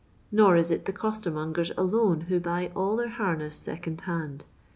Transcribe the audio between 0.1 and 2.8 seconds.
Nor is it the costermongers alone who buy